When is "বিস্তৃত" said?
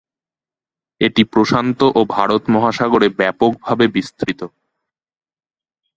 3.95-4.41